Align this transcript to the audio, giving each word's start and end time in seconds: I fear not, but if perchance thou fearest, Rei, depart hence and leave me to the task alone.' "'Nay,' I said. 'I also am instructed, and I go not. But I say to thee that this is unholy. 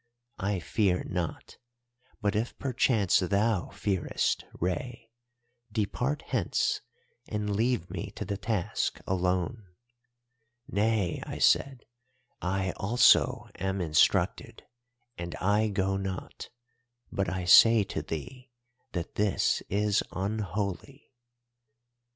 I 0.39 0.57
fear 0.59 1.03
not, 1.07 1.57
but 2.23 2.35
if 2.35 2.57
perchance 2.57 3.19
thou 3.19 3.69
fearest, 3.69 4.43
Rei, 4.59 5.11
depart 5.71 6.23
hence 6.25 6.81
and 7.27 7.55
leave 7.55 7.87
me 7.91 8.09
to 8.15 8.25
the 8.25 8.35
task 8.35 8.99
alone.' 9.05 9.67
"'Nay,' 10.67 11.21
I 11.27 11.37
said. 11.37 11.85
'I 12.41 12.71
also 12.77 13.47
am 13.59 13.79
instructed, 13.79 14.63
and 15.19 15.35
I 15.35 15.67
go 15.67 15.97
not. 15.97 16.49
But 17.11 17.29
I 17.29 17.45
say 17.45 17.83
to 17.83 18.01
thee 18.01 18.49
that 18.93 19.13
this 19.13 19.61
is 19.69 20.01
unholy. 20.13 21.11